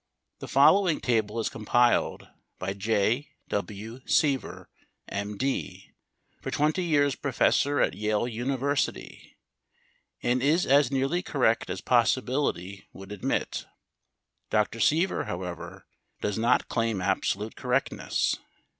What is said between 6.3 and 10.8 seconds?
for 20 years professor at Yale University, and is